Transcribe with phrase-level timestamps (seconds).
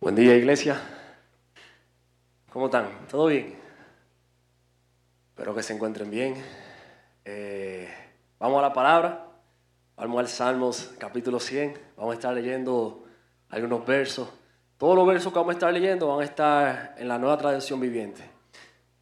[0.00, 0.78] Buen día, iglesia.
[2.50, 3.06] ¿Cómo están?
[3.08, 3.54] ¿Todo bien?
[5.30, 6.34] Espero que se encuentren bien.
[7.24, 7.88] Eh,
[8.38, 9.26] vamos a la palabra.
[9.96, 11.78] Vamos al Salmos capítulo 100.
[11.96, 13.04] Vamos a estar leyendo
[13.48, 14.28] algunos versos.
[14.76, 17.80] Todos los versos que vamos a estar leyendo van a estar en la nueva traducción
[17.80, 18.22] viviente.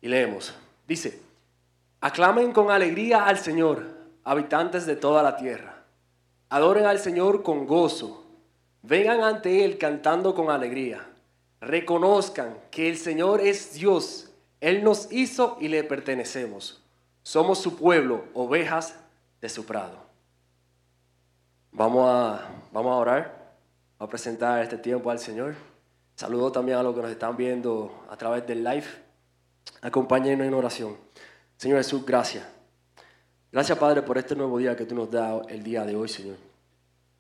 [0.01, 0.55] Y leemos.
[0.87, 1.21] Dice,
[2.01, 3.87] aclamen con alegría al Señor,
[4.23, 5.83] habitantes de toda la tierra.
[6.49, 8.22] Adoren al Señor con gozo
[8.83, 11.09] Vengan ante Él cantando con alegría.
[11.61, 14.31] Reconozcan que el Señor es Dios.
[14.61, 16.83] Él nos hizo y le pertenecemos.
[17.23, 18.97] Somos su pueblo, ovejas
[19.41, 19.97] de su prado.
[21.71, 23.55] Vamos a, vamos a orar,
[23.99, 25.55] a presentar este tiempo al Señor.
[26.17, 28.87] Saludo también a los que nos están viendo a través del live.
[29.81, 30.97] Acompáñenos en oración.
[31.57, 32.45] Señor Jesús, gracias.
[33.53, 36.52] Gracias, Padre, por este nuevo día que tú nos das el día de hoy, Señor.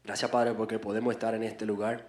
[0.04, 2.08] Gracias, Padre, porque podemos estar en este lugar,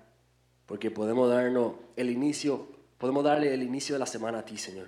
[0.66, 4.88] porque podemos darnos el inicio, podemos darle el inicio de la semana a ti, Señor.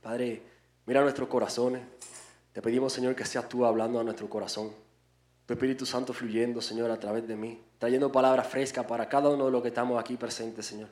[0.00, 0.42] Padre,
[0.86, 1.82] mira nuestros corazones.
[2.52, 4.70] Te pedimos, Señor, que seas tú hablando a nuestro corazón.
[5.46, 9.46] Tu Espíritu Santo fluyendo, Señor, a través de mí, trayendo palabras frescas para cada uno
[9.46, 10.88] de los que estamos aquí presentes, Señor.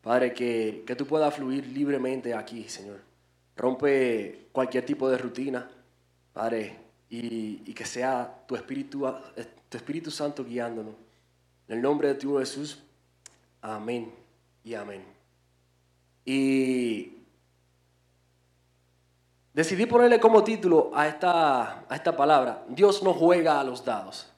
[0.00, 3.00] Padre, que, que tú puedas fluir libremente aquí, Señor.
[3.56, 5.68] Rompe cualquier tipo de rutina,
[6.32, 6.78] Padre,
[7.10, 9.04] y, y que sea tu Espíritu
[9.68, 10.94] tu Espíritu Santo guiándonos.
[11.68, 12.82] En el nombre de tu Jesús,
[13.60, 14.12] amén
[14.64, 15.04] y amén.
[16.24, 17.18] Y
[19.52, 24.32] decidí ponerle como título a esta, a esta palabra, Dios no juega a los dados.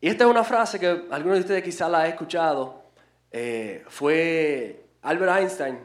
[0.00, 2.82] Y esta es una frase que algunos de ustedes quizás la han escuchado.
[3.30, 5.78] Eh, fue Albert Einstein,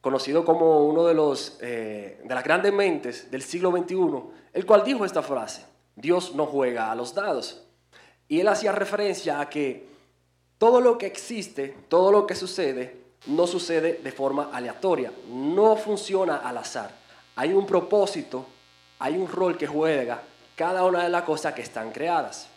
[0.00, 4.84] conocido como uno de, los, eh, de las grandes mentes del siglo XXI, el cual
[4.84, 5.64] dijo esta frase.
[5.96, 7.62] Dios no juega a los dados.
[8.28, 9.86] Y él hacía referencia a que
[10.58, 16.36] todo lo que existe, todo lo que sucede, no sucede de forma aleatoria, no funciona
[16.36, 16.90] al azar.
[17.36, 18.46] Hay un propósito,
[18.98, 20.22] hay un rol que juega
[20.56, 22.48] cada una de las cosas que están creadas.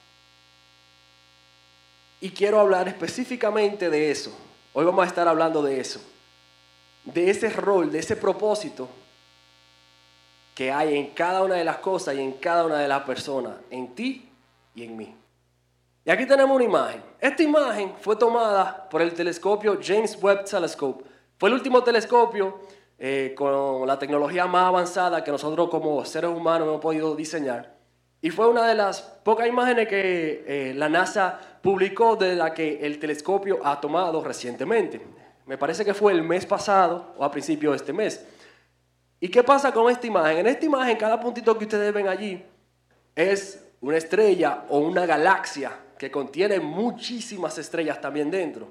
[2.19, 4.35] Y quiero hablar específicamente de eso.
[4.73, 6.01] Hoy vamos a estar hablando de eso.
[7.05, 8.89] De ese rol, de ese propósito
[10.57, 13.57] que hay en cada una de las cosas y en cada una de las personas,
[13.69, 14.27] en ti
[14.73, 15.15] y en mí.
[16.03, 17.03] Y aquí tenemos una imagen.
[17.19, 21.03] Esta imagen fue tomada por el telescopio James Webb Telescope.
[21.37, 22.57] Fue el último telescopio
[22.97, 27.75] eh, con la tecnología más avanzada que nosotros como seres humanos hemos podido diseñar.
[28.19, 32.79] Y fue una de las pocas imágenes que eh, la NASA publicó de la que
[32.83, 35.05] el telescopio ha tomado recientemente.
[35.45, 38.25] Me parece que fue el mes pasado o a principio de este mes.
[39.19, 40.39] ¿Y qué pasa con esta imagen?
[40.39, 42.43] En esta imagen, cada puntito que ustedes ven allí
[43.15, 48.67] es una estrella o una galaxia que contiene muchísimas estrellas también dentro.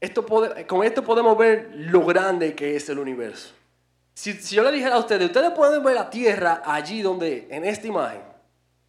[0.00, 0.26] Esto
[0.66, 3.54] con esto podemos ver lo grande que es el universo.
[4.12, 7.86] Si, yo le dijera a ustedes, ustedes pueden ver la Tierra allí donde, en esta
[7.86, 8.20] imagen,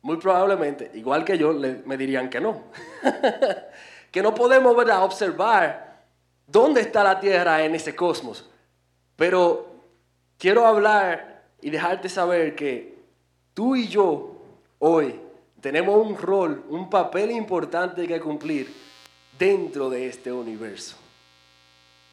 [0.01, 2.65] muy probablemente, igual que yo, me dirían que no.
[4.11, 6.03] que no podemos ver, observar
[6.45, 8.47] dónde está la Tierra en ese cosmos.
[9.15, 9.74] Pero
[10.37, 12.97] quiero hablar y dejarte saber que
[13.53, 14.41] tú y yo
[14.79, 15.19] hoy
[15.61, 18.71] tenemos un rol, un papel importante que cumplir
[19.37, 20.95] dentro de este universo.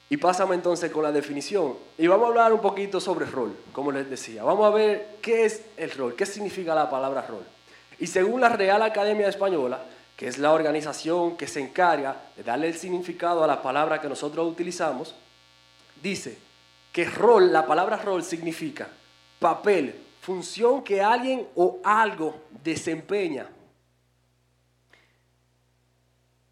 [0.09, 1.75] Y pásame entonces con la definición.
[1.97, 4.43] Y vamos a hablar un poquito sobre rol, como les decía.
[4.45, 7.45] Vamos a ver qué es el rol, qué significa la palabra rol.
[7.99, 9.83] Y según la Real Academia Española,
[10.17, 14.09] que es la organización que se encarga de darle el significado a la palabra que
[14.09, 15.15] nosotros utilizamos,
[16.03, 16.37] dice
[16.93, 18.89] que rol, la palabra rol significa
[19.39, 23.49] papel, función que alguien o algo desempeña.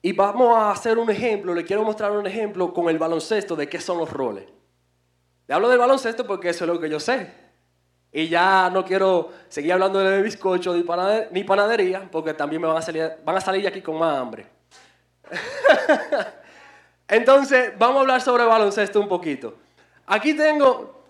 [0.03, 3.69] Y vamos a hacer un ejemplo, le quiero mostrar un ejemplo con el baloncesto de
[3.69, 4.45] qué son los roles.
[5.47, 7.33] Le hablo del baloncesto porque eso es lo que yo sé.
[8.13, 10.75] Y ya no quiero seguir hablando de bizcocho
[11.31, 14.47] ni panadería, porque también me van a salir, aquí con más hambre.
[17.09, 19.55] Entonces, vamos a hablar sobre baloncesto un poquito.
[20.13, 21.05] Aquí tengo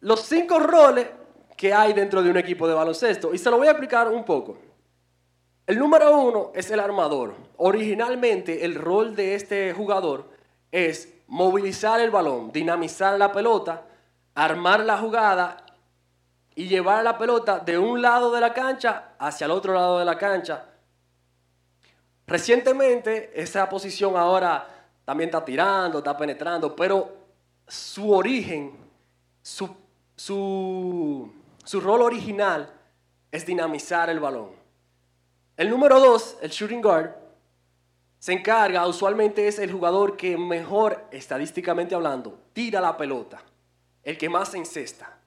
[0.00, 1.06] los cinco roles
[1.54, 4.24] que hay dentro de un equipo de baloncesto y se lo voy a explicar un
[4.24, 4.56] poco.
[5.66, 7.34] El número uno es el armador.
[7.58, 10.30] Originalmente el rol de este jugador
[10.72, 13.82] es movilizar el balón, dinamizar la pelota,
[14.34, 15.58] armar la jugada
[16.54, 20.06] y llevar la pelota de un lado de la cancha hacia el otro lado de
[20.06, 20.64] la cancha.
[22.26, 24.66] Recientemente esa posición ahora
[25.04, 27.17] también está tirando, está penetrando, pero
[27.68, 28.72] su origen,
[29.42, 29.76] su,
[30.16, 31.30] su,
[31.80, 32.72] rol original
[33.30, 34.50] es dinamizar el balón.
[35.56, 37.14] El número dos, el shooting guard,
[38.18, 43.42] se encarga, usualmente es el jugador que mejor, estadísticamente hablando, tira la pelota,
[44.02, 45.18] el que más se encesta.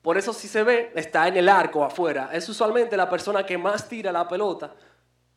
[0.00, 2.30] Por eso si se ve, está en el arco afuera.
[2.32, 4.74] Es usualmente la persona que más tira la pelota,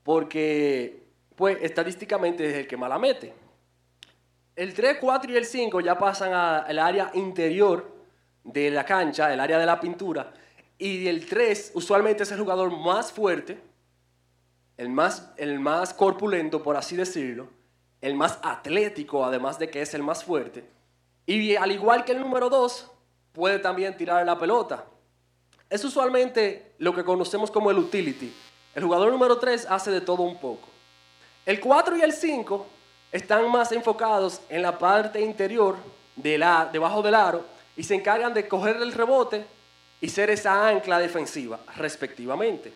[0.04, 1.06] porque
[1.36, 3.45] pues estadísticamente es el que más la mete.
[4.56, 7.92] El 3, 4 y el 5 ya pasan al área interior
[8.44, 10.34] de la cancha, el área de la pintura.
[10.78, 13.60] Y el 3 usualmente es el jugador más fuerte,
[14.78, 17.50] el más, el más corpulento, por así decirlo,
[18.00, 20.64] el más atlético, además de que es el más fuerte.
[21.26, 22.92] Y al igual que el número 2,
[23.34, 24.86] puede también tirar la pelota.
[25.70, 28.34] Es usualmente lo que conocemos como el utility.
[28.74, 30.70] El jugador número 3 hace de todo un poco.
[31.46, 32.68] El 4 y el 5
[33.16, 35.78] están más enfocados en la parte interior,
[36.16, 37.46] de la, debajo del aro,
[37.78, 39.46] y se encargan de coger el rebote
[40.02, 42.74] y ser esa ancla defensiva, respectivamente.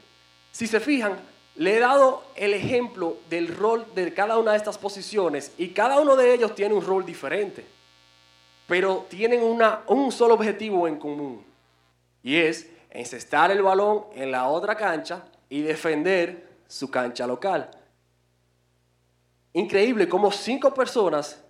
[0.52, 1.18] Si se fijan,
[1.56, 6.00] le he dado el ejemplo del rol de cada una de estas posiciones y cada
[6.00, 7.66] uno de ellos tiene un rol diferente,
[8.66, 11.44] pero tienen una, un solo objetivo en común
[12.24, 17.70] y es encestar el balón en la otra cancha y defender su cancha local.
[19.54, 21.44] Increíble cómo cinco personas,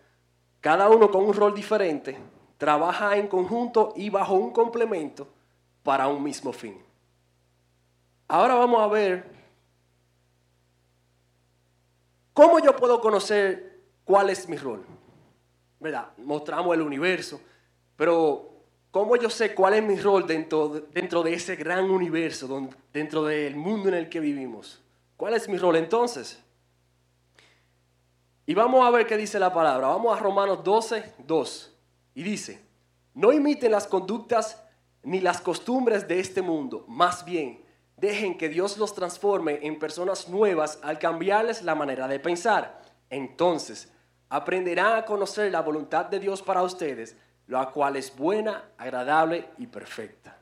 [0.61, 2.17] cada uno con un rol diferente,
[2.57, 5.27] trabaja en conjunto y bajo un complemento
[5.83, 6.77] para un mismo fin.
[8.27, 9.39] Ahora vamos a ver
[12.39, 14.85] ¿Cómo yo puedo conocer cuál es mi rol?
[15.77, 16.07] ¿Verdad?
[16.19, 17.41] Mostramos el universo,
[17.97, 18.49] pero
[18.91, 23.57] ¿cómo yo sé cuál es mi rol dentro, dentro de ese gran universo, dentro del
[23.57, 24.81] mundo en el que vivimos?
[25.17, 26.41] ¿Cuál es mi rol entonces?
[28.49, 29.89] Y vamos a ver qué dice la palabra.
[29.89, 31.77] Vamos a Romanos 12, 2.
[32.15, 32.59] Y dice,
[33.13, 34.63] no imiten las conductas
[35.03, 37.63] ni las costumbres de este mundo, más bien,
[37.95, 42.81] Dejen que Dios los transforme en personas nuevas al cambiarles la manera de pensar.
[43.09, 43.91] Entonces,
[44.29, 49.67] aprenderán a conocer la voluntad de Dios para ustedes, la cual es buena, agradable y
[49.67, 50.37] perfecta.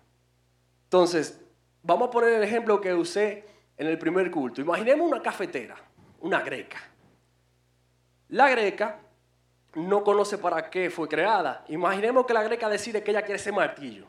[0.83, 1.41] Entonces,
[1.81, 3.43] vamos a poner el ejemplo que usé
[3.75, 4.61] en el primer culto.
[4.61, 5.75] Imaginemos una cafetera,
[6.21, 6.77] una greca.
[8.29, 8.99] La greca
[9.75, 11.63] no conoce para qué fue creada.
[11.67, 14.05] Imaginemos que la greca decide que ella quiere ese martillo.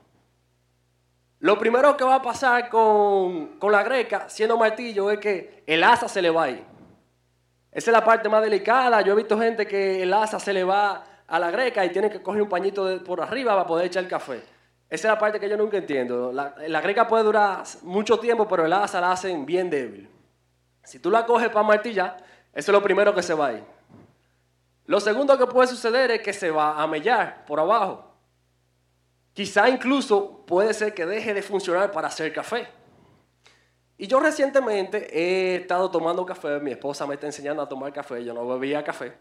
[1.40, 6.08] Lo primero que va a pasar con, la greca, siendo martillo, es que el asa
[6.08, 6.48] se le va a.
[6.48, 6.64] Esa
[7.72, 9.00] es la parte más delicada.
[9.02, 12.10] Yo he visto gente que el asa se le va a la greca y tiene
[12.10, 14.42] que coger un pañito por arriba para poder echar el café.
[14.90, 16.32] Esa es la parte que yo nunca entiendo.
[16.32, 20.08] La, la greca puede durar mucho tiempo, pero el asa la hacen bien débil.
[20.82, 22.16] Si tú la coges para martillar,
[22.52, 23.77] eso es lo primero que se va a.
[24.88, 28.10] Lo segundo que puede suceder es que se va a mellar por abajo.
[29.34, 32.66] Quizá incluso puede ser que deje de funcionar para hacer café.
[33.98, 38.24] Y yo recientemente he estado tomando café, mi esposa me está enseñando a tomar café,
[38.24, 39.12] yo no bebía café.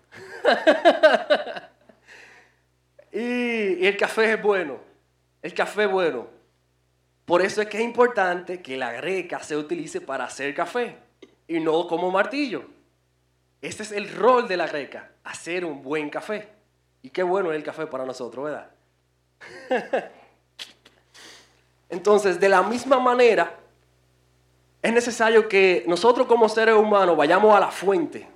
[3.12, 4.80] y, el café es bueno,
[5.42, 6.28] el café es bueno.
[7.26, 10.96] Por eso es que es importante que la greca se utilice para hacer café
[11.46, 12.77] y no como martillo.
[13.62, 16.50] Este es el rol de la greca, hacer un buen café.
[17.02, 18.72] Y qué bueno es el café para nosotros, ¿verdad?
[21.90, 23.56] Entonces, de la misma manera,
[24.82, 28.28] es necesario que nosotros como seres humanos vayamos a la fuente,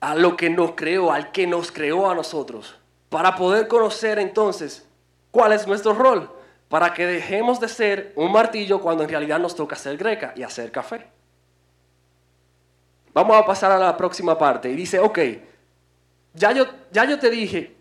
[0.00, 4.86] a lo que nos creó, al que nos creó a nosotros, para poder conocer entonces
[5.30, 6.30] cuál es nuestro rol,
[6.68, 10.42] para que dejemos de ser un martillo cuando en realidad nos toca ser greca y
[10.42, 11.06] hacer café.
[13.14, 15.18] Vamos a pasar a la próxima parte y dice, ok,
[16.34, 17.74] ya yo, ya yo te dije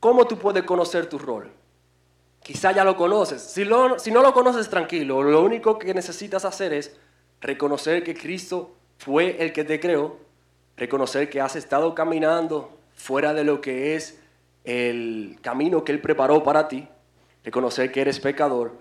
[0.00, 1.50] ¿Cómo tú puedes conocer tu rol?
[2.42, 3.42] Quizá ya lo conoces.
[3.42, 3.64] Si,
[3.98, 5.22] si no lo conoces, tranquilo.
[5.22, 6.96] Lo único que necesitas hacer es
[7.40, 10.18] reconocer que Cristo fue el que te creó,
[10.76, 14.20] reconocer que has estado caminando fuera de lo que es
[14.64, 16.86] el camino que Él preparó para ti,
[17.42, 18.74] reconocer que eres pecador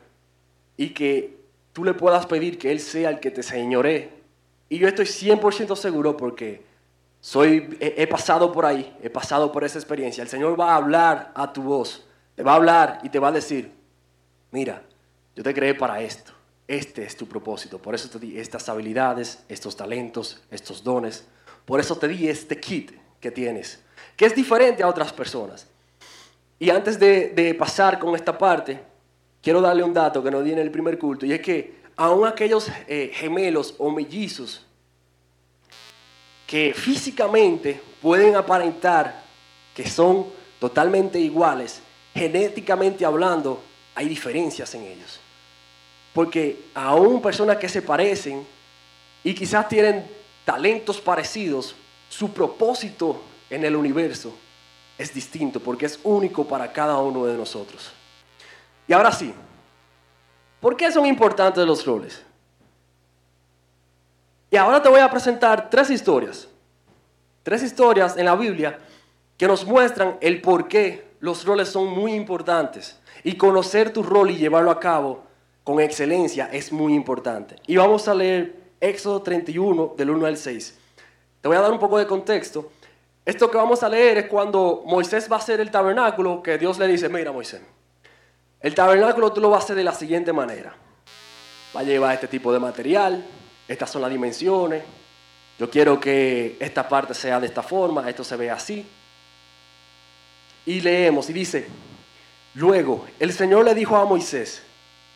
[0.77, 1.37] y que
[1.73, 4.11] tú le puedas pedir que Él sea el que te señoree.
[4.69, 6.63] Y yo estoy 100% seguro porque
[7.21, 10.21] soy, he, pasado por ahí, he pasado por esa experiencia.
[10.21, 12.05] El Señor va a hablar a tu voz,
[12.35, 13.71] te va a hablar y te va a decir,
[14.51, 14.83] mira,
[15.35, 16.33] yo te creé para esto,
[16.67, 21.25] este es tu propósito, por eso te di estas habilidades, estos talentos, estos dones,
[21.65, 23.81] por eso te di este kit que tienes,
[24.15, 25.67] que es diferente a otras personas.
[26.59, 28.81] Y antes de, pasar con esta parte,
[29.41, 32.27] quiero darle un dato que nos di en el primer culto, y es que aún
[32.27, 34.65] aquellos eh, gemelos o mellizos
[36.47, 39.23] que físicamente pueden aparentar
[39.73, 40.27] que son
[40.59, 41.81] totalmente iguales,
[42.13, 43.61] genéticamente hablando,
[43.93, 45.19] hay diferencias en ellos.
[46.13, 48.45] Porque aún personas que se parecen
[49.23, 50.05] y quizás tienen
[50.45, 51.75] talentos parecidos,
[52.09, 54.33] su propósito en el universo
[54.97, 57.91] es distinto porque es único para cada uno de nosotros.
[58.87, 59.33] Y ahora sí,
[60.65, 62.23] ¿por qué son importantes los roles?
[64.49, 66.47] Y ahora te voy a presentar tres historias.
[67.43, 68.79] Tres historias en la Biblia
[69.37, 72.99] que nos muestran el por qué los roles son muy importantes.
[73.23, 75.21] Y conocer tu rol y llevarlo a cabo
[75.63, 77.57] con excelencia es muy importante.
[77.67, 80.79] Y vamos a leer Éxodo 31 del 1 al 6.
[81.41, 82.71] Te voy a dar un poco de contexto.
[83.23, 86.79] Esto que vamos a leer es cuando Moisés va a hacer el tabernáculo, que Dios
[86.79, 87.61] le dice, mira Moisés,
[88.65, 90.75] el tabernáculo tú lo vas a hacer de la siguiente manera.
[91.75, 93.23] Va a llevar este tipo de material,
[93.67, 94.81] estas son las dimensiones,
[95.59, 98.83] yo quiero que esta parte sea de esta forma, esto se ve así.
[100.65, 101.67] Y leemos y dice,
[102.55, 104.63] luego el Señor le dijo a Moisés,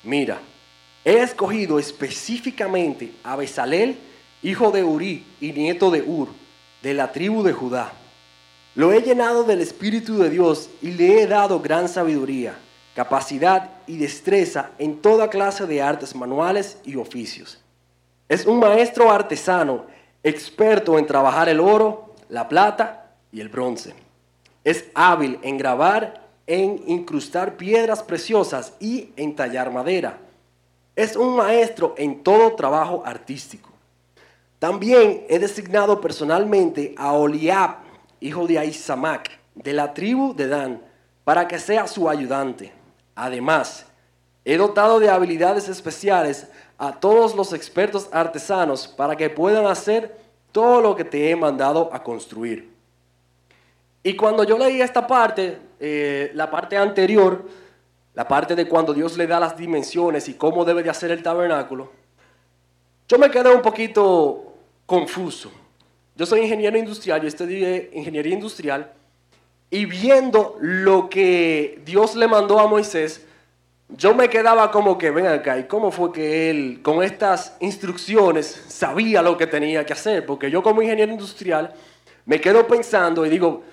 [0.04, 0.40] mira,
[1.04, 3.98] he escogido específicamente a Besalel,
[4.44, 6.28] hijo de Uri y nieto de Ur,
[6.84, 7.94] de la tribu de Judá.
[8.76, 12.56] Lo he llenado del Espíritu de Dios y le he dado gran sabiduría,
[13.00, 17.64] capacidad y destreza en toda clase de artes manuales y oficios.
[18.28, 19.86] Es un maestro artesano,
[20.22, 23.94] experto en trabajar el oro, la plata y el bronce.
[24.66, 30.18] Es hábil en grabar, en incrustar piedras preciosas y en tallar madera.
[30.94, 33.70] Es un maestro en todo trabajo artístico.
[34.60, 37.78] También he designado personalmente a Oliab,
[38.20, 40.82] hijo de Ahisamac, de la tribu de Dan,
[41.24, 42.78] para que sea su ayudante.
[43.20, 43.86] Además,
[44.46, 46.48] he dotado de habilidades especiales
[46.78, 50.18] a todos los expertos artesanos para que puedan hacer
[50.54, 52.72] todo lo que te he mandado a construir.
[54.04, 57.44] Y cuando yo leí esta parte, eh, la parte anterior,
[58.14, 61.22] la parte de cuando Dios le da las dimensiones y cómo debe de hacer el
[61.22, 61.92] tabernáculo,
[63.10, 64.54] yo me quedé un poquito
[64.86, 65.52] confuso.
[66.16, 68.94] Yo soy ingeniero industrial, yo estudié ingeniería industrial
[69.72, 73.26] y viendo lo que Dios le mandó a Moisés,
[73.90, 78.64] yo me quedaba como que, ven acá, ¿y cómo fue que él con estas instrucciones
[78.68, 80.26] sabía lo que tenía que hacer?
[80.26, 81.74] Porque yo como ingeniero industrial
[82.26, 83.64] me quedo pensando y digo,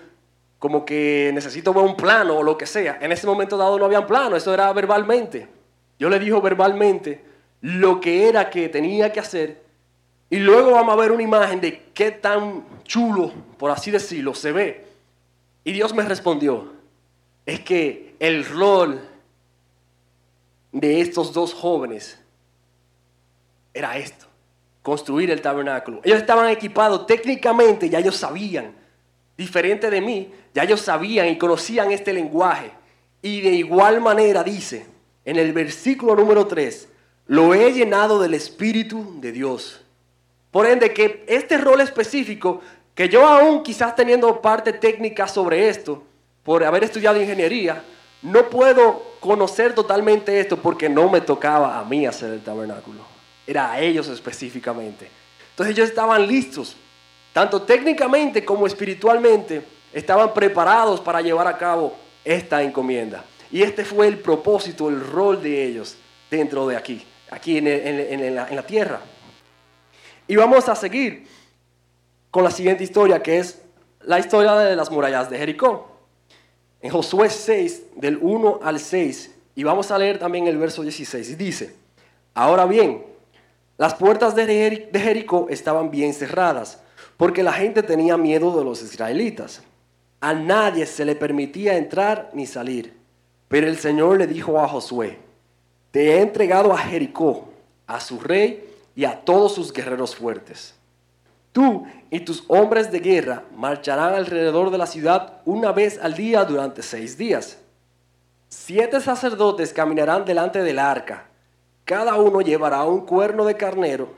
[0.58, 2.98] como que necesito ver un plano o lo que sea.
[3.00, 5.48] En ese momento dado no había un plano, eso era verbalmente.
[5.98, 7.24] Yo le dijo verbalmente
[7.60, 9.66] lo que era que tenía que hacer
[10.28, 14.52] y luego vamos a ver una imagen de qué tan chulo, por así decirlo, se
[14.52, 14.85] ve.
[15.66, 16.72] Y Dios me respondió,
[17.44, 19.00] es que el rol
[20.70, 22.20] de estos dos jóvenes
[23.74, 24.26] era esto,
[24.80, 26.00] construir el tabernáculo.
[26.04, 28.76] Ellos estaban equipados técnicamente, ya ellos sabían,
[29.36, 32.70] diferente de mí, ya ellos sabían y conocían este lenguaje.
[33.20, 34.86] Y de igual manera dice
[35.24, 36.88] en el versículo número 3,
[37.26, 39.84] lo he llenado del Espíritu de Dios
[40.56, 42.62] por ende, que este rol específico,
[42.96, 46.02] que yo aún quizás teniendo parte técnica sobre esto,
[46.42, 47.84] por haber estudiado ingeniería,
[48.22, 53.02] no puedo conocer totalmente esto porque no me tocaba a mí hacer el tabernáculo.
[53.46, 55.10] Era a ellos específicamente.
[55.50, 56.74] Entonces ellos estaban listos,
[57.34, 59.62] tanto técnicamente como espiritualmente,
[59.92, 63.24] estaban preparados para llevar a cabo esta encomienda.
[63.52, 65.98] Y este fue el propósito, el rol de ellos
[66.30, 69.00] dentro de aquí, aquí en, la tierra.
[70.26, 71.26] Y vamos a seguir
[72.36, 73.62] con la siguiente historia, que es
[74.02, 75.88] la historia de las murallas de Jericó.
[76.82, 81.30] En Josué 6, del 1 al 6, y vamos a leer también el verso 16,
[81.30, 81.74] y dice,
[82.34, 83.06] ahora bien,
[83.78, 86.78] las puertas de Jericó estaban bien cerradas,
[87.16, 89.62] porque la gente tenía miedo de los israelitas.
[90.20, 92.92] A nadie se le permitía entrar ni salir.
[93.48, 95.18] Pero el Señor le dijo a Josué,
[95.90, 97.48] te he entregado a Jericó,
[97.86, 98.62] a su rey
[98.94, 100.74] y a todos sus guerreros fuertes.
[101.56, 106.44] Tú y tus hombres de guerra marcharán alrededor de la ciudad una vez al día
[106.44, 107.56] durante seis días.
[108.50, 111.28] Siete sacerdotes caminarán delante del arca.
[111.86, 114.10] Cada uno llevará un cuerno de carnero.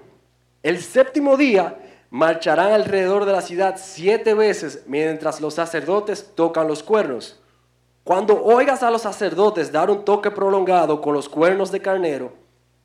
[0.64, 1.78] El séptimo día
[2.11, 7.40] marcharán alrededor de la ciudad siete veces mientras los sacerdotes tocan los cuernos.
[8.02, 12.33] Cuando oigas a los sacerdotes dar un toque prolongado con los cuernos de carnero,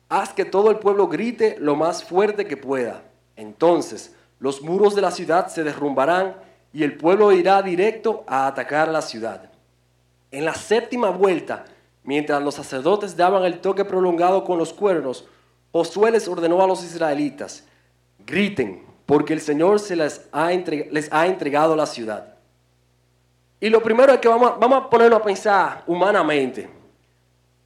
[0.08, 3.02] haz que todo el pueblo grite lo más fuerte que pueda.
[3.34, 6.36] Entonces los muros de la ciudad se derrumbarán
[6.72, 9.50] y el pueblo irá directo a atacar a la ciudad.
[10.30, 11.64] En la séptima vuelta,
[12.02, 15.24] mientras los sacerdotes daban el toque prolongado con los cuernos,
[15.72, 17.64] Josué les ordenó a los israelitas,
[18.26, 22.34] griten, porque el Señor se les ha, entregado la ciudad.
[23.60, 26.68] Y lo primero es que vamos, vamos a a pensar humanamente.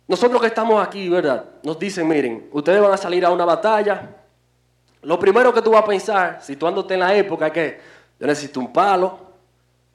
[0.07, 1.45] Nosotros que estamos aquí, ¿verdad?
[1.63, 4.17] Nos dicen, miren, ustedes van a salir a una batalla
[5.03, 7.81] lo primero que tú vas a pensar, situándote en la época, es que
[8.19, 9.19] yo necesito un palo,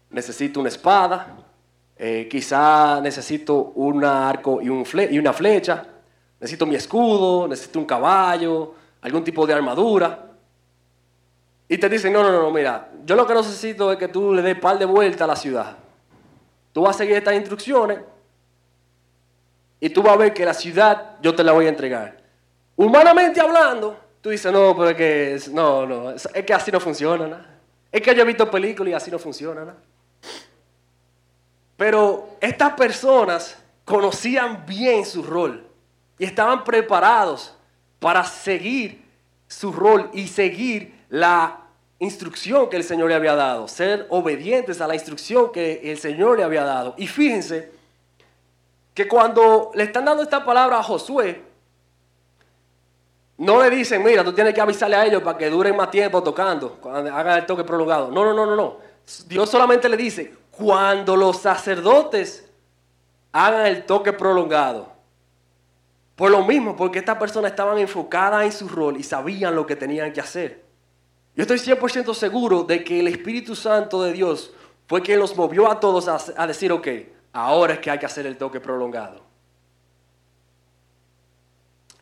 [0.10, 1.36] necesito una espada,
[1.98, 5.86] eh, quizá necesito un arco y, y una flecha,
[6.40, 10.26] necesito mi escudo, necesito un caballo, algún tipo de armadura.
[11.68, 14.42] Y te dicen, no, no, no, mira, yo lo que necesito es que tú le
[14.42, 15.78] des par de vueltas a la ciudad.
[16.72, 18.00] Tú vas a seguir estas instrucciones
[19.80, 22.18] y tú vas a ver que la ciudad yo te la voy a entregar.
[22.76, 27.46] Humanamente hablando, tú dices, no, pero es que, no, no, es que así no funciona.
[27.92, 29.76] Es que yo he visto películas y así no funciona.
[31.76, 35.68] Pero estas personas conocían bien su rol
[36.18, 37.54] y estaban preparados
[38.00, 39.04] para seguir
[39.46, 41.60] su rol y seguir la
[42.00, 46.38] instrucción que el Señor le había dado, ser obedientes a la instrucción que el Señor
[46.38, 46.96] le había dado.
[46.98, 47.74] Y fíjense
[48.94, 51.53] que cuando le están dando esta palabra a Josué,
[53.38, 56.22] no le dicen, mira, tú tienes que avisarle a ellos para que duren más tiempo
[56.22, 58.12] tocando, cuando hagan el toque prolongado.
[58.12, 58.78] No, no, no, no, no.
[59.28, 62.50] Dios solamente le dice, cuando los sacerdotes
[63.32, 64.94] hagan el toque prolongado.
[66.16, 69.76] Por lo mismo, porque estas personas estaban enfocadas en su rol y sabían lo que
[69.76, 70.64] tenían que hacer.
[71.36, 74.54] Yo estoy 100% seguro de que el Espíritu Santo de Dios
[74.88, 76.88] fue quien los movió a todos a, decir, ok,
[77.34, 79.24] ahora es que hay que hacer el toque prolongado.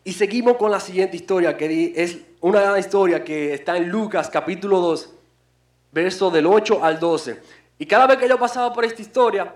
[0.03, 4.79] Y seguimos con la siguiente historia, que es una historia que está en Lucas capítulo
[4.79, 5.13] 2,
[5.91, 7.39] verso del 8 al 12.
[7.77, 9.53] Y cada vez que yo pasaba por esta historia,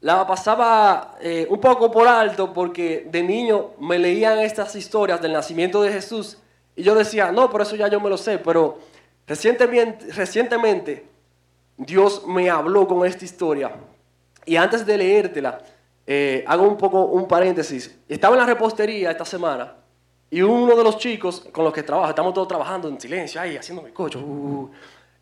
[0.00, 5.32] la pasaba eh, un poco por alto porque de niño me leían estas historias del
[5.32, 6.36] nacimiento de Jesús
[6.74, 8.78] y yo decía, no, por eso ya yo me lo sé, pero
[9.26, 11.06] recientemente, recientemente
[11.78, 13.72] Dios me habló con esta historia
[14.44, 15.58] y antes de leértela,
[16.06, 17.98] eh, hago un poco un paréntesis.
[18.06, 19.85] Estaba en la repostería esta semana
[20.30, 23.56] y uno de los chicos con los que trabajo, estamos todos trabajando en silencio, ahí
[23.56, 24.18] haciendo mi cocho.
[24.18, 24.70] Uh,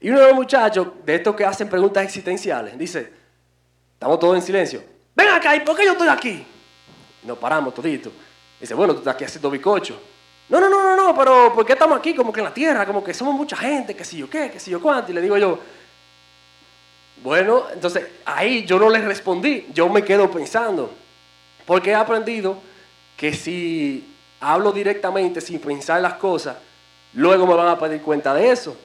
[0.00, 3.12] y uno de los muchachos, de estos que hacen preguntas existenciales, dice,
[3.94, 4.82] estamos todos en silencio,
[5.14, 6.46] ven acá, ¿y por qué yo estoy aquí?
[7.22, 8.10] Y nos paramos todito.
[8.60, 10.00] Dice, bueno, tú estás aquí haciendo bicocho.
[10.48, 12.86] No, no, no, no, no, pero ¿por qué estamos aquí como que en la tierra?
[12.86, 15.10] Como que somos mucha gente, que si yo qué, que si yo cuánto.
[15.10, 15.58] Y le digo yo,
[17.22, 20.90] bueno, entonces ahí yo no le respondí, yo me quedo pensando.
[21.64, 22.58] Porque he aprendido
[23.16, 24.13] que si
[24.52, 26.56] hablo directamente sin pensar las cosas,
[27.14, 28.76] luego me van a pedir cuenta de eso.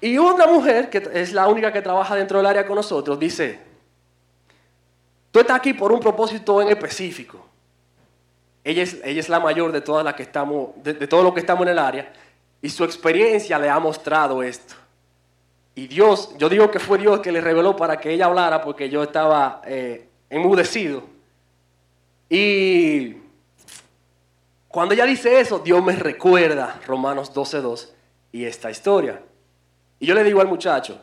[0.00, 3.58] Y una mujer, que es la única que trabaja dentro del área con nosotros, dice,
[5.32, 7.44] tú estás aquí por un propósito en específico.
[8.62, 11.40] Ella es, ella es la mayor de todas las que estamos, de, todo lo que
[11.40, 12.12] estamos en el área,
[12.62, 14.74] y su experiencia le ha mostrado esto.
[15.74, 18.88] Y Dios, yo digo que fue Dios que le reveló para que ella hablara porque
[18.88, 21.04] yo estaba eh, enmudecido.
[22.28, 23.16] Y
[24.68, 27.88] cuando ella dice eso, Dios me recuerda Romanos 12.2
[28.32, 29.22] y esta historia.
[29.98, 31.00] Y yo le digo al muchacho,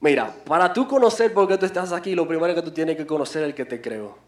[0.00, 3.06] mira, para tú conocer por qué tú estás aquí, lo primero que tú tienes que
[3.06, 4.18] conocer es el que te creó.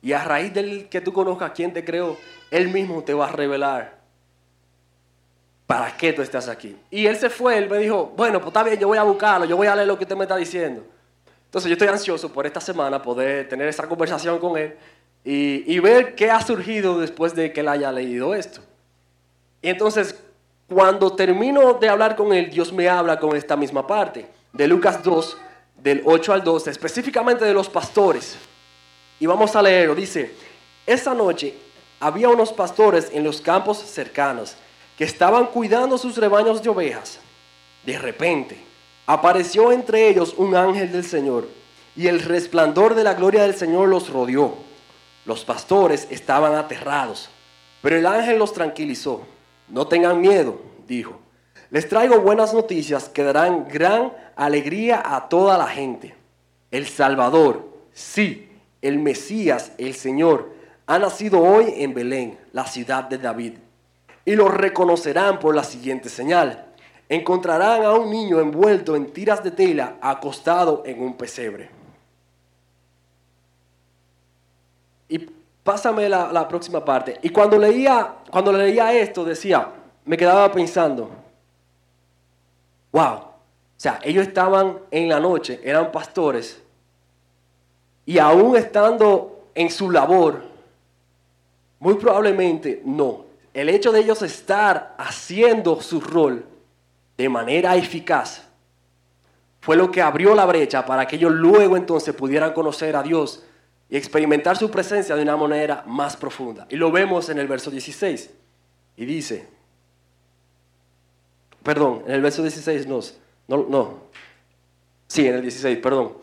[0.00, 2.16] Y a raíz del que tú conozcas quién te creó,
[2.50, 4.00] él mismo te va a revelar
[5.66, 6.76] para qué tú estás aquí.
[6.90, 9.46] Y él se fue, él me dijo, bueno, pues está bien, yo voy a buscarlo,
[9.46, 10.84] yo voy a leer lo que usted me está diciendo.
[11.44, 14.76] Entonces yo estoy ansioso por esta semana poder tener esa conversación con él
[15.24, 18.60] y, ver qué ha surgido después de que él haya leído esto.
[19.60, 20.16] Y entonces
[20.68, 25.02] cuando termino de hablar con él, Dios me habla con esta misma parte, de Lucas
[25.02, 25.36] 2,
[25.76, 28.36] del 8 al 12, específicamente de los pastores.
[29.20, 29.94] Y vamos a leerlo.
[29.94, 30.34] Dice,
[30.86, 31.54] esa noche
[32.00, 34.56] había unos pastores en los campos cercanos
[34.96, 37.20] que estaban cuidando sus rebaños de ovejas.
[37.84, 38.56] De repente,
[39.06, 41.48] apareció entre ellos un ángel del Señor
[41.96, 44.71] y el resplandor de la gloria del Señor los rodeó.
[45.24, 47.30] Los pastores estaban aterrados,
[47.80, 49.22] pero el ángel los tranquilizó.
[49.68, 51.18] No tengan miedo, dijo.
[51.70, 56.14] Les traigo buenas noticias que darán gran alegría a toda la gente.
[56.70, 58.50] El Salvador, sí,
[58.82, 60.50] el Mesías, el Señor,
[60.86, 63.54] ha nacido hoy en Belén, la ciudad de David.
[64.24, 66.66] Y lo reconocerán por la siguiente señal.
[67.08, 71.70] Encontrarán a un niño envuelto en tiras de tela, acostado en un pesebre.
[75.08, 75.26] Y
[75.62, 77.18] Pásame la, próxima parte.
[77.22, 79.68] Y cuando leía, cuando leía esto, decía,
[80.04, 81.10] me quedaba pensando,
[82.90, 83.34] wow, o
[83.76, 86.60] sea, ellos estaban en la noche, eran pastores,
[88.04, 90.42] y aún estando en su labor,
[91.78, 93.26] muy probablemente no.
[93.54, 96.44] El hecho de ellos estar haciendo su rol
[97.16, 98.42] de manera eficaz
[99.60, 103.44] fue lo que abrió la brecha para que ellos luego entonces pudieran conocer a Dios
[103.92, 106.66] y experimentar su presencia de una manera más profunda.
[106.70, 108.30] Y lo vemos en el verso 16.
[108.96, 109.46] Y dice,
[111.62, 113.00] perdón, en el verso 16 no,
[113.48, 113.94] no, no.
[115.08, 116.14] Sí, en el 16, perdón.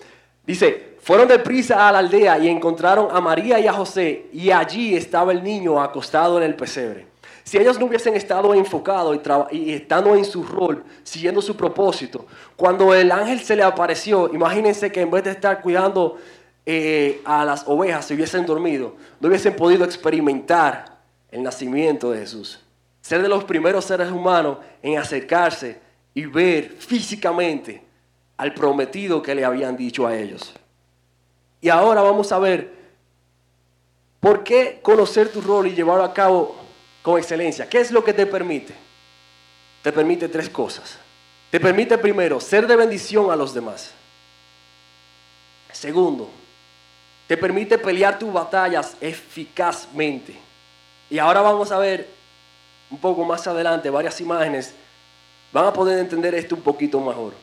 [0.48, 4.96] Dice, fueron deprisa a la aldea y encontraron a María y a José y allí
[4.96, 7.06] estaba el niño acostado en el pesebre.
[7.44, 9.20] Si ellos no hubiesen estado enfocados
[9.52, 14.92] y, estando en su rol, siguiendo su propósito, cuando el ángel se le apareció, imagínense
[14.92, 16.18] que en vez de estar cuidando
[16.72, 21.00] eh, a las ovejas, se hubiesen dormido, no hubiesen podido experimentar
[21.32, 22.60] el nacimiento de Jesús.
[23.02, 25.80] Ser de los primeros seres humanos en acercarse
[26.14, 27.84] y ver físicamente
[28.38, 30.54] al prometido que le habían dicho a ellos.
[31.60, 32.72] Y ahora vamos a ver
[34.20, 36.56] por qué conocer tu rol y llevarlo a cabo
[37.02, 37.68] con excelencia.
[37.68, 38.76] ¿Qué es lo que te permite?
[39.82, 41.00] Te permite tres cosas.
[41.50, 43.92] Te permite primero ser de bendición a los demás.
[45.72, 46.30] Segundo,
[47.30, 50.36] te permite pelear tus batallas eficazmente.
[51.12, 52.10] Y ahora vamos a ver
[52.90, 54.74] un poco más adelante varias imágenes.
[55.54, 57.34] Van a poder entender esto un poquito mejor.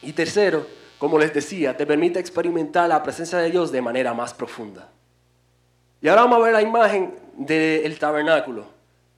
[0.00, 0.64] Y tercero,
[0.96, 4.86] como les decía, te permite experimentar la presencia de Dios de manera más profunda.
[6.00, 8.64] Y ahora vamos a ver la imagen del tabernáculo.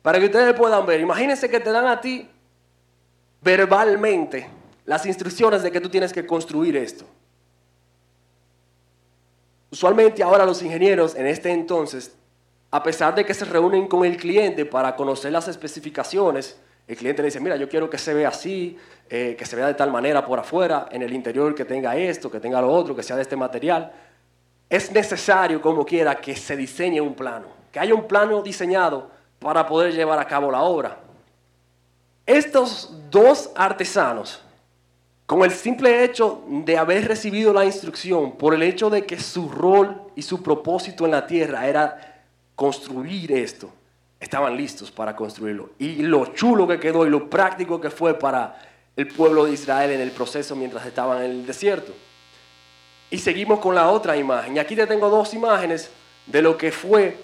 [0.00, 2.26] Para que ustedes puedan ver, imagínense que te dan a ti
[3.42, 4.48] verbalmente
[4.86, 7.04] las instrucciones de que tú tienes que construir esto.
[9.72, 12.14] Usualmente ahora los ingenieros en este entonces,
[12.70, 17.22] a pesar de que se reúnen con el cliente para conocer las especificaciones, el cliente
[17.22, 18.76] le dice, mira, yo quiero que se vea así,
[19.08, 22.30] eh, que se vea de tal manera por afuera, en el interior que tenga esto,
[22.30, 23.90] que tenga lo otro, que sea de este material.
[24.68, 29.66] Es necesario, como quiera, que se diseñe un plano, que haya un plano diseñado para
[29.66, 30.98] poder llevar a cabo la obra.
[32.26, 34.42] Estos dos artesanos,
[35.32, 39.48] con el simple hecho de haber recibido la instrucción, por el hecho de que su
[39.48, 42.22] rol y su propósito en la tierra era
[42.54, 43.70] construir esto,
[44.20, 45.70] estaban listos para construirlo.
[45.78, 48.60] Y lo chulo que quedó y lo práctico que fue para
[48.94, 51.94] el pueblo de Israel en el proceso mientras estaban en el desierto.
[53.08, 54.56] Y seguimos con la otra imagen.
[54.56, 55.90] Y aquí te tengo dos imágenes
[56.26, 57.16] de lo que fue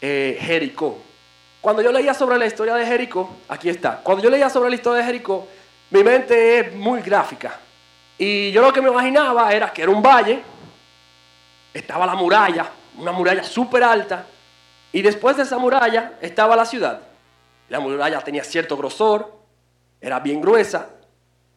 [0.00, 0.98] eh, Jericó.
[1.60, 4.00] Cuando yo leía sobre la historia de Jericó, aquí está.
[4.02, 5.46] Cuando yo leía sobre la historia de Jericó,
[5.92, 7.60] mi mente es muy gráfica.
[8.16, 10.42] Y yo lo que me imaginaba era que era un valle,
[11.74, 14.26] estaba la muralla, una muralla súper alta,
[14.90, 17.02] y después de esa muralla estaba la ciudad.
[17.68, 19.32] La muralla tenía cierto grosor,
[20.00, 20.88] era bien gruesa,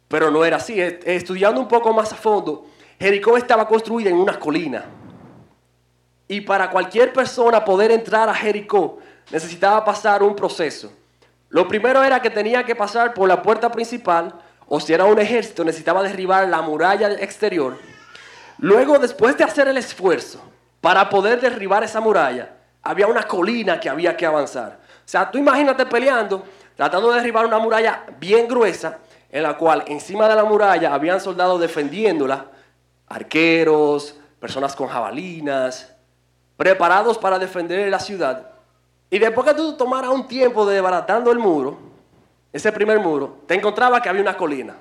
[0.09, 0.79] pero no era así.
[0.81, 2.67] Estudiando un poco más a fondo,
[2.99, 4.83] Jericó estaba construida en una colina.
[6.27, 8.99] Y para cualquier persona poder entrar a Jericó
[9.31, 10.91] necesitaba pasar un proceso.
[11.49, 14.33] Lo primero era que tenía que pasar por la puerta principal,
[14.67, 17.77] o si era un ejército, necesitaba derribar la muralla exterior.
[18.57, 20.41] Luego, después de hacer el esfuerzo
[20.81, 24.79] para poder derribar esa muralla, había una colina que había que avanzar.
[24.81, 26.43] O sea, tú imagínate peleando,
[26.75, 31.19] tratando de derribar una muralla bien gruesa, en la cual encima de la muralla habían
[31.19, 32.45] soldados defendiéndola,
[33.07, 35.93] arqueros, personas con jabalinas,
[36.57, 38.54] preparados para defender la ciudad.
[39.15, 41.77] Y después que tú tomaras un tiempo de desbaratando el muro,
[42.51, 44.75] ese primer muro, te encontrabas que había una colina.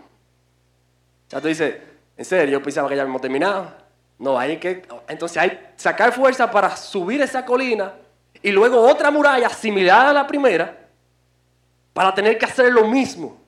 [1.29, 1.77] Sea, tú dices,
[2.17, 3.73] en serio, yo pensaba que ya habíamos terminado.
[4.19, 7.95] No, hay que, entonces hay que sacar fuerza para subir esa colina
[8.43, 10.79] y luego otra muralla similar a la primera
[11.93, 13.39] para tener que hacer lo mismo.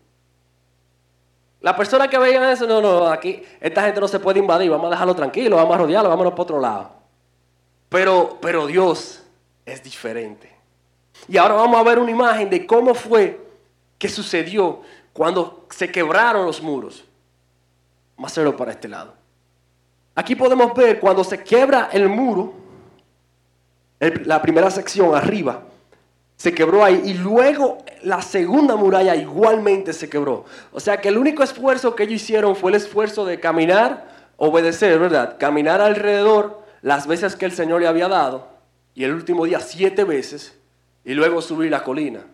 [1.63, 4.87] La persona que veía eso, no, no, aquí esta gente no se puede invadir, vamos
[4.87, 6.93] a dejarlo tranquilo, vamos a rodearlo, vámonos para otro lado.
[7.89, 9.25] Pero, pero Dios
[9.65, 10.56] es diferente.
[11.29, 13.41] Y ahora vamos a ver una imagen de cómo fue
[13.99, 17.05] que sucedió cuando se quebraron los muros.
[18.17, 19.15] Vamos a hacerlo para este lado.
[20.15, 22.55] Aquí podemos ver cuando se quiebra el muro,
[24.25, 25.63] la primera sección arriba,
[26.37, 30.45] se quebró ahí y luego la segunda muralla igualmente se quebró.
[30.73, 34.99] O sea que el único esfuerzo que ellos hicieron fue el esfuerzo de caminar, obedecer,
[34.99, 35.37] ¿verdad?
[35.39, 38.49] Caminar alrededor las veces que el Señor le había dado
[38.95, 40.59] y el último día siete veces
[41.07, 42.27] y luego subir la colina.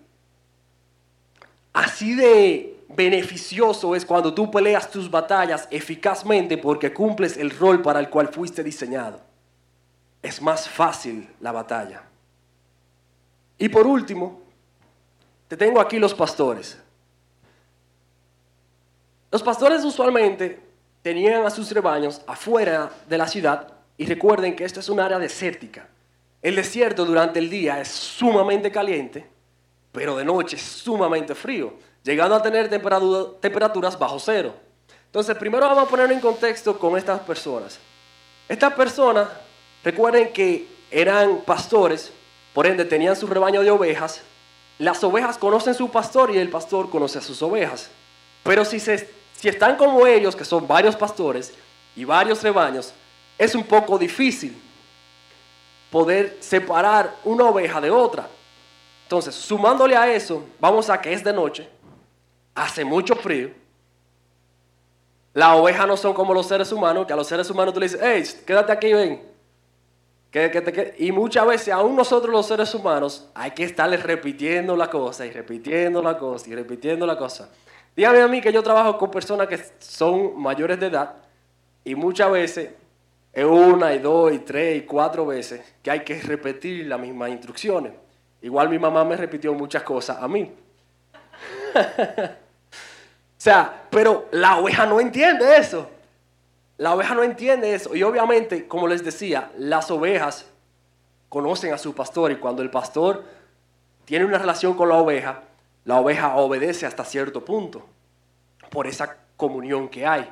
[1.74, 8.00] Así de beneficioso es cuando tú peleas tus batallas eficazmente porque cumples el rol para
[8.00, 9.20] el cual fuiste diseñado.
[10.22, 12.02] Es más fácil la batalla.
[13.58, 14.40] Y por último,
[15.48, 16.78] te tengo aquí los pastores.
[19.30, 20.60] Los pastores usualmente
[21.02, 25.18] tenían a sus rebaños afuera de la ciudad y recuerden que esto es un área
[25.18, 25.88] desértica.
[26.42, 29.24] El desierto durante el día es sumamente caliente,
[29.92, 34.52] pero de noche es sumamente frío llegando a tener temperaturas bajo cero.
[35.06, 37.78] Entonces, primero vamos a poner en contexto con estas personas.
[38.48, 39.28] Estas personas,
[39.84, 42.12] recuerden que eran pastores,
[42.52, 44.22] por ende tenían su rebaño de ovejas.
[44.78, 47.88] Las ovejas conocen su pastor y el pastor conoce a sus ovejas.
[48.42, 51.52] Pero si, se, si están como ellos, que son varios pastores
[51.94, 52.92] y varios rebaños,
[53.38, 54.60] es un poco difícil
[55.92, 58.26] poder separar una oveja de otra.
[59.04, 61.68] Entonces, sumándole a eso, vamos a que es de noche,
[62.54, 63.50] hace mucho frío.
[65.34, 67.86] Las ovejas no son como los seres humanos, que a los seres humanos tú le
[67.86, 69.22] dices, hey, quédate aquí, ven.
[70.98, 75.30] y muchas veces, aún nosotros los seres humanos, hay que estarles repitiendo la cosa y
[75.30, 77.50] repitiendo la cosa y repitiendo la cosa.
[77.94, 81.16] Dígame a mí que yo trabajo con personas que son mayores de edad
[81.84, 82.70] y muchas veces
[83.32, 87.30] es una y dos y tres y cuatro veces que hay que repetir las mismas
[87.30, 87.92] instrucciones.
[88.42, 90.52] Igual mi mamá me repitió muchas cosas a mí.
[91.74, 91.78] o
[93.38, 95.88] sea, pero la oveja no entiende eso.
[96.76, 97.94] La oveja no entiende eso.
[97.94, 100.46] Y obviamente, como les decía, las ovejas
[101.28, 103.24] conocen a su pastor y cuando el pastor
[104.04, 105.44] tiene una relación con la oveja,
[105.84, 107.86] la oveja obedece hasta cierto punto
[108.70, 110.28] por esa comunión que hay.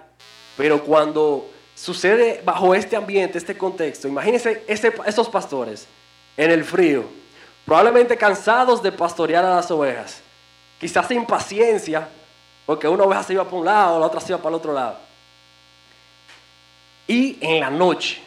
[0.56, 1.48] Pero cuando
[1.80, 5.86] sucede bajo este ambiente, este contexto, imagínense esos pastores
[6.36, 7.04] en el frío,
[7.64, 10.20] probablemente cansados de pastorear a las ovejas,
[10.78, 12.06] quizás sin paciencia,
[12.66, 14.74] porque una oveja se iba para un lado, la otra se iba para el otro
[14.74, 14.98] lado.
[17.06, 18.22] Y en la noche.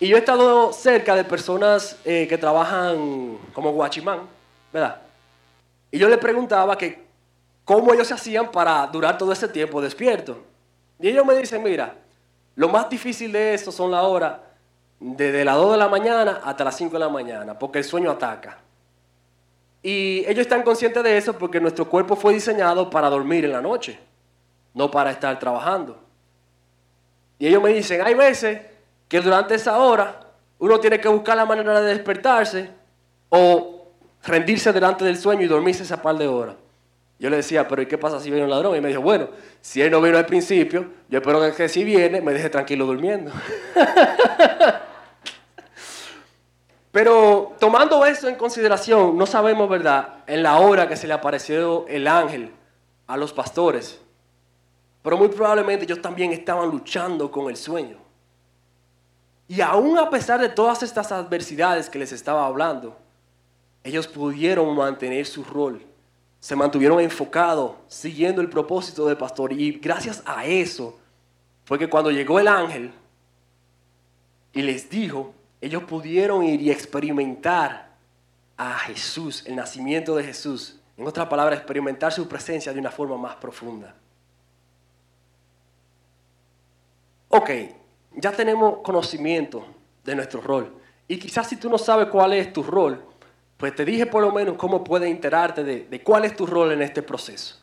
[0.00, 4.22] Y yo he estado cerca de personas eh, que trabajan como guachimán,
[4.72, 5.00] ¿verdad?
[5.92, 7.06] Y yo le preguntaba que
[7.64, 10.38] cómo ellos se hacían para durar todo ese tiempo despierto.
[11.00, 11.96] Y ellos me dicen, mira,
[12.56, 14.38] lo más difícil de esto son las horas
[14.98, 18.10] desde las 2 de la mañana hasta las 5 de la mañana, porque el sueño
[18.10, 18.58] ataca.
[19.82, 23.60] Y ellos están conscientes de eso porque nuestro cuerpo fue diseñado para dormir en la
[23.60, 23.98] noche,
[24.74, 25.98] no para estar trabajando.
[27.38, 28.60] Y ellos me dicen, hay veces
[29.06, 30.20] que durante esa hora
[30.58, 32.70] uno tiene que buscar la manera de despertarse
[33.28, 33.86] o
[34.24, 36.56] rendirse delante del sueño y dormirse esa par de horas.
[37.18, 38.76] Yo le decía, pero ¿y qué pasa si viene un ladrón?
[38.76, 39.28] Y me dijo, bueno,
[39.62, 43.32] si él no vino al principio, yo espero que si viene me deje tranquilo durmiendo.
[46.92, 51.86] pero tomando eso en consideración, no sabemos, ¿verdad?, en la hora que se le apareció
[51.88, 52.52] el ángel
[53.06, 53.98] a los pastores.
[55.02, 57.96] Pero muy probablemente ellos también estaban luchando con el sueño.
[59.48, 62.98] Y aún a pesar de todas estas adversidades que les estaba hablando,
[63.84, 65.80] ellos pudieron mantener su rol
[66.46, 69.52] se mantuvieron enfocados, siguiendo el propósito del pastor.
[69.52, 70.96] Y gracias a eso
[71.64, 72.92] fue que cuando llegó el ángel
[74.52, 77.88] y les dijo, ellos pudieron ir y experimentar
[78.56, 80.78] a Jesús, el nacimiento de Jesús.
[80.96, 83.96] En otras palabras, experimentar su presencia de una forma más profunda.
[87.30, 87.50] Ok,
[88.12, 89.66] ya tenemos conocimiento
[90.04, 90.72] de nuestro rol.
[91.08, 93.04] Y quizás si tú no sabes cuál es tu rol,
[93.56, 96.82] pues te dije por lo menos cómo puedes enterarte de, cuál es tu rol en
[96.82, 97.56] este proceso.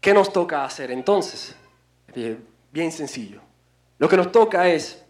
[0.00, 1.54] ¿Qué nos toca hacer entonces?
[2.14, 3.40] Bien, bien sencillo.
[3.98, 5.04] Lo que nos toca es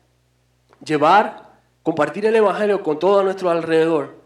[0.85, 1.51] llevar,
[1.83, 4.17] compartir el Evangelio con todo a nuestro alrededor,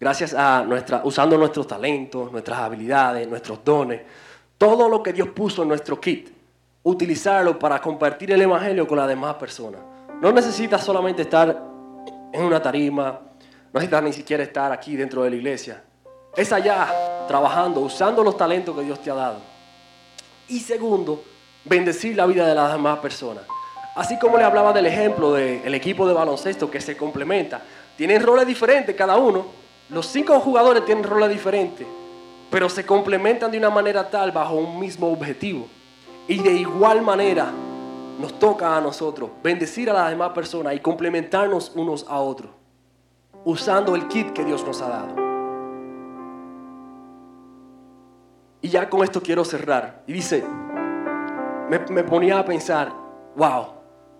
[0.00, 4.00] gracias a nuestra, usando nuestros talentos, nuestras habilidades, nuestros dones,
[4.56, 6.30] todo lo que Dios puso en nuestro kit,
[6.82, 9.80] utilizarlo para compartir el Evangelio con las demás personas.
[10.20, 11.62] No necesitas solamente estar
[12.32, 13.20] en una tarima,
[13.72, 15.82] no necesitas ni siquiera estar aquí dentro de la iglesia.
[16.34, 19.40] Es allá trabajando, usando los talentos que Dios te ha dado.
[20.48, 21.22] Y segundo,
[21.64, 23.44] bendecir la vida de las demás personas.
[23.94, 27.60] Así como le hablaba del ejemplo del equipo de baloncesto que se complementa.
[27.96, 29.46] Tienen roles diferentes cada uno.
[29.90, 31.86] Los cinco jugadores tienen roles diferentes.
[32.50, 35.66] Pero se complementan de una manera tal bajo un mismo objetivo.
[36.26, 37.50] Y de igual manera
[38.18, 42.57] nos toca a nosotros bendecir a las demás personas y complementarnos unos a otros
[43.48, 45.14] usando el kit que Dios nos ha dado.
[48.60, 50.02] Y ya con esto quiero cerrar.
[50.06, 50.44] Y dice,
[51.70, 52.92] me, ponía a pensar,
[53.36, 53.68] wow,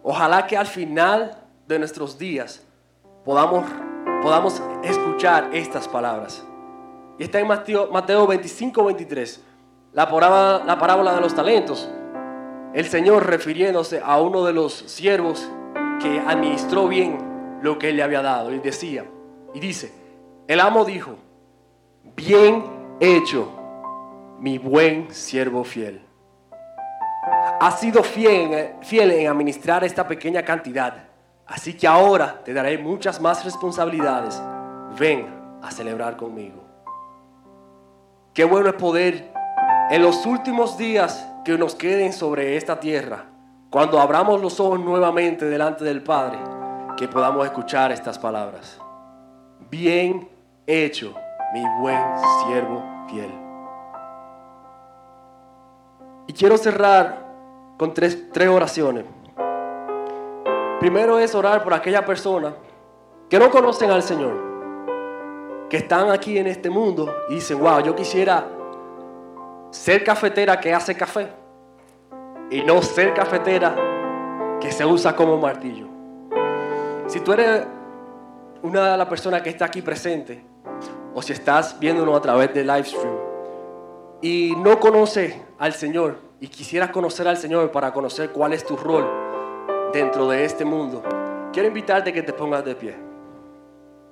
[0.03, 1.37] ojalá que al final
[1.67, 2.63] de nuestros días
[3.23, 3.67] podamos,
[4.23, 6.43] podamos escuchar estas palabras.
[7.19, 9.45] Y está en Mateo, Mateo 25, 23,
[9.93, 11.87] la parábola, la parábola de los talentos.
[12.73, 15.51] El Señor refiriéndose a uno de los siervos
[16.01, 17.19] que administró bien
[17.61, 18.55] lo que él le había dado.
[18.55, 19.05] Y decía,
[19.55, 19.93] y dice,
[20.47, 21.17] el amo dijo,
[22.17, 22.65] bien
[23.01, 23.49] hecho,
[24.41, 26.03] mi buen siervo fiel.
[27.61, 30.95] Has sido fiel, fiel en administrar esta pequeña cantidad,
[31.47, 34.41] así que ahora te daré muchas más responsabilidades.
[34.99, 35.27] Ven
[35.63, 36.63] a celebrar conmigo.
[38.33, 39.33] Qué bueno es poder
[39.91, 43.25] en los últimos días que nos queden sobre esta tierra,
[43.71, 46.39] cuando abramos los ojos nuevamente delante del Padre,
[46.97, 48.79] que podamos escuchar estas palabras.
[49.71, 50.27] Bien
[50.67, 51.15] hecho,
[51.53, 52.03] mi buen
[52.45, 53.31] siervo fiel.
[56.27, 57.27] Y quiero cerrar
[57.77, 59.05] con tres, tres oraciones.
[60.81, 62.55] Primero es orar por aquella persona
[63.29, 67.95] que no conocen al Señor, que están aquí en este mundo y dicen, wow, yo
[67.95, 68.49] quisiera
[69.71, 71.29] ser cafetera que hace café
[72.51, 73.75] y no ser cafetera
[74.61, 75.89] que se usa como martillo.
[77.07, 77.67] Si tú eres
[78.63, 80.45] una de las personas que está aquí presente,
[81.15, 83.29] o si estás viéndonos a través del live stream
[84.21, 88.77] y no conoces al Señor y quisieras conocer al Señor para conocer cuál es tu
[88.77, 89.09] rol
[89.93, 91.03] dentro de este mundo,
[91.53, 92.95] quiero invitarte a que te pongas de pie.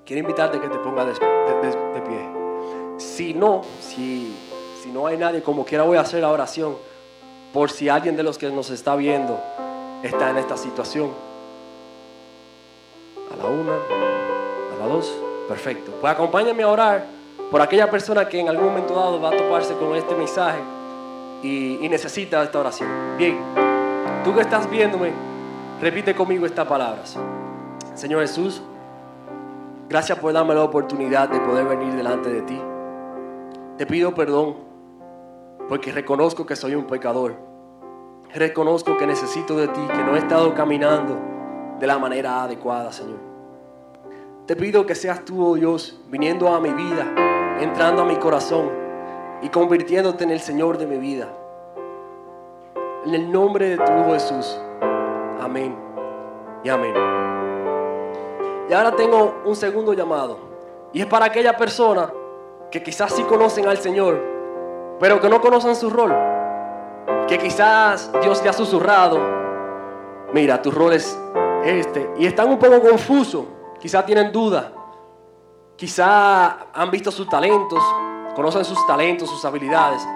[0.04, 2.98] Quiero invitarte a que te pongas de, pie.
[2.98, 4.36] Si no, si,
[4.82, 6.76] si no hay nadie, como quiera voy a hacer la oración
[7.52, 9.40] por si alguien de los que nos está viendo
[10.04, 11.10] está en esta situación.
[13.32, 14.15] A la una,
[14.84, 15.12] dos,
[15.48, 15.92] perfecto.
[16.00, 17.06] Pues acompáñame a orar
[17.50, 20.58] por aquella persona que en algún momento dado va a toparse con este mensaje
[21.42, 22.88] y, y necesita esta oración.
[23.16, 23.38] Bien,
[24.24, 25.12] tú que estás viéndome,
[25.80, 27.16] repite conmigo estas palabras.
[27.94, 28.62] Señor Jesús,
[29.88, 32.60] gracias por darme la oportunidad de poder venir delante de ti.
[33.78, 34.56] Te pido perdón
[35.68, 37.34] porque reconozco que soy un pecador.
[38.34, 41.16] Reconozco que necesito de ti, que no he estado caminando
[41.78, 43.25] de la manera adecuada, Señor.
[44.46, 47.04] Te pido que seas tú, oh Dios, viniendo a mi vida,
[47.58, 48.70] entrando a mi corazón
[49.42, 51.28] y convirtiéndote en el Señor de mi vida.
[53.04, 54.56] En el nombre de tu Hijo Jesús.
[55.40, 55.74] Amén
[56.62, 56.94] y amén.
[58.70, 60.38] Y ahora tengo un segundo llamado.
[60.92, 62.12] Y es para aquella persona
[62.70, 64.16] que quizás sí conocen al Señor,
[65.00, 66.14] pero que no conocen su rol.
[67.26, 69.18] Que quizás Dios te ha susurrado.
[70.32, 71.18] Mira, tu rol es
[71.64, 72.08] este.
[72.16, 73.55] Y están un poco confusos.
[73.80, 74.66] Quizás tienen dudas.
[75.76, 77.82] Quizás han visto sus talentos.
[78.34, 80.06] Conocen sus talentos, sus habilidades.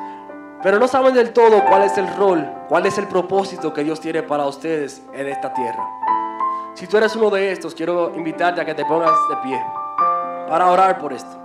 [0.63, 3.99] Pero no saben del todo cuál es el rol, cuál es el propósito que Dios
[3.99, 5.83] tiene para ustedes en esta tierra.
[6.75, 9.63] Si tú eres uno de estos, quiero invitarte a que te pongas de pie
[10.49, 11.37] para orar por esto,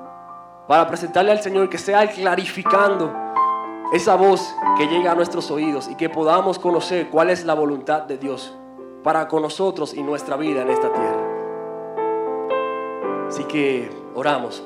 [0.67, 3.13] para presentarle al Señor que sea clarificando
[3.93, 8.01] esa voz que llega a nuestros oídos y que podamos conocer cuál es la voluntad
[8.01, 8.53] de Dios
[9.03, 11.24] para con nosotros y nuestra vida en esta tierra.
[13.35, 14.63] Así que oramos.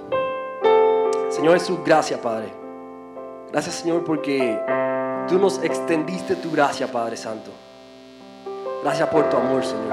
[1.29, 2.53] Señor Jesús, gracias Padre.
[3.51, 4.59] Gracias Señor porque
[5.27, 7.49] tú nos extendiste tu gracia, Padre Santo.
[8.83, 9.91] Gracias por tu amor, Señor.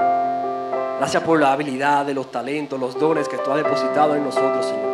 [0.99, 4.63] Gracias por la habilidad, de los talentos, los dones que tú has depositado en nosotros,
[4.63, 4.93] Señor.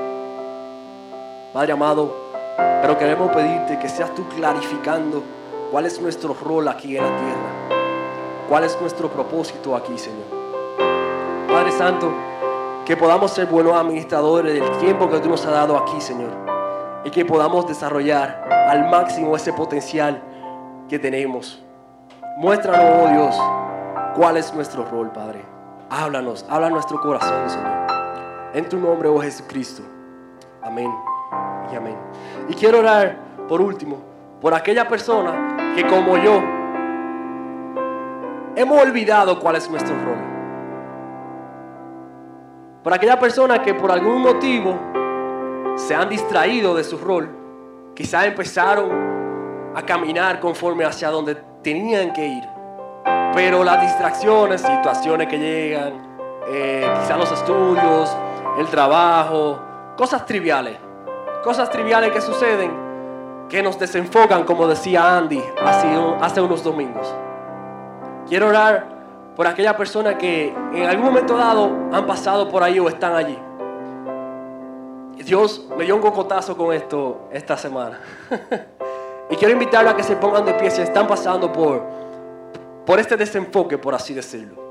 [1.51, 2.15] Padre amado,
[2.81, 5.21] pero queremos pedirte que seas tú clarificando
[5.71, 7.77] cuál es nuestro rol aquí en la tierra.
[8.47, 10.27] Cuál es nuestro propósito aquí, Señor.
[11.49, 12.13] Padre Santo,
[12.85, 16.43] que podamos ser buenos administradores del tiempo que tú nos has dado aquí, Señor
[17.03, 20.21] y que podamos desarrollar al máximo ese potencial
[20.87, 21.61] que tenemos.
[22.37, 23.41] Muéstranos, oh Dios,
[24.15, 25.43] cuál es nuestro rol, Padre.
[25.89, 27.87] Háblanos, habla nuestro corazón, Señor.
[28.53, 29.83] En tu nombre, oh Jesucristo.
[30.61, 30.91] Amén
[31.71, 31.97] y amén.
[32.47, 33.17] Y quiero orar,
[33.47, 33.97] por último,
[34.41, 36.41] por aquella persona que como yo
[38.55, 40.32] hemos olvidado cuál es nuestro rol.
[42.83, 44.77] Por aquella persona que por algún motivo
[45.77, 47.29] se han distraído de su rol.
[47.95, 52.43] Quizás empezaron a caminar conforme hacia donde tenían que ir.
[53.33, 55.93] Pero las distracciones, situaciones que llegan,
[56.49, 58.15] eh, quizás los estudios,
[58.59, 59.59] el trabajo,
[59.95, 60.77] cosas triviales.
[61.41, 62.83] Cosas triviales que suceden
[63.49, 65.87] que nos desenfocan, como decía Andy hace,
[66.21, 67.13] hace unos domingos.
[68.27, 68.92] Quiero orar
[69.35, 73.37] por aquella persona que en algún momento dado han pasado por ahí o están allí.
[75.23, 77.99] Dios me dio un cocotazo con esto esta semana.
[79.29, 81.81] y quiero invitarlos a que se pongan de pie si están pasando por,
[82.85, 84.61] por este desenfoque, por así decirlo.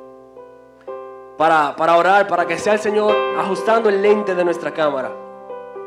[1.39, 5.11] Para, para orar, para que sea el Señor ajustando el lente de nuestra cámara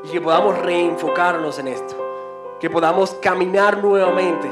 [0.04, 1.96] y que podamos reenfocarnos en esto.
[2.60, 4.50] Que podamos caminar nuevamente,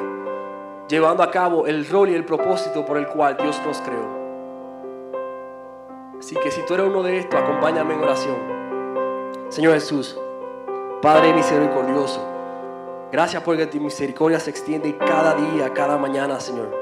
[0.88, 4.22] llevando a cabo el rol y el propósito por el cual Dios nos creó.
[6.24, 8.38] Así que si tú eres uno de estos, acompáñame en oración.
[9.49, 10.17] Señor Jesús,
[11.01, 12.26] Padre misericordioso,
[13.11, 16.74] gracias porque tu misericordia se extiende cada día, cada mañana, Señor.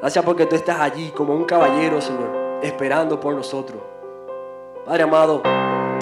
[0.00, 3.82] Gracias porque tú estás allí como un caballero, Señor, esperando por nosotros.
[4.86, 5.42] Padre amado,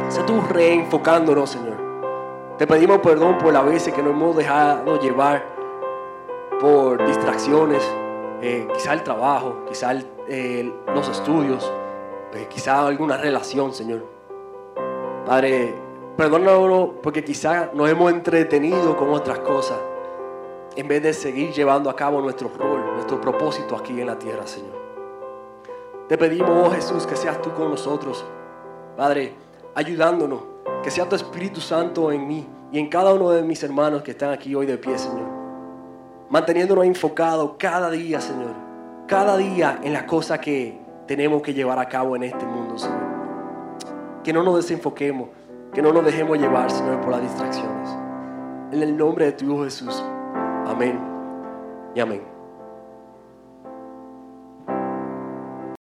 [0.07, 1.77] sé tú reenfocándonos, Señor.
[2.59, 5.45] Te pedimos perdón por las veces que nos hemos dejado llevar
[6.61, 7.83] por distracciones,
[8.41, 11.73] eh, quizá el trabajo, quizá los estudios,
[12.35, 14.05] eh, quizá alguna relación, Señor.
[15.27, 15.75] Padre,
[16.17, 19.79] Perdónanos porque quizás nos hemos entretenido con otras cosas.
[20.77, 24.45] en vez de seguir llevando a cabo nuestro rol, nuestro propósito aquí en la tierra,
[24.45, 24.75] Señor.
[26.09, 28.25] Te pedimos, oh Jesús, que seas tú con nosotros,
[28.97, 29.35] Padre,
[29.75, 30.41] ayudándonos,
[30.83, 34.11] que sea tu Espíritu Santo en mí y en cada uno de mis hermanos que
[34.11, 35.29] están aquí hoy de pie, Señor.
[36.29, 38.55] Manteniéndonos enfocados cada día, Señor,
[39.07, 44.23] cada día en las cosas que tenemos que llevar a cabo en este mundo, Señor.
[44.23, 45.29] Que no nos desenfoquemos,
[45.73, 47.91] que no nos dejemos llevar, Señor, por las distracciones.
[48.73, 50.03] En el nombre de tu Hijo Jesús.
[50.67, 50.99] Amén
[51.95, 52.34] y amén.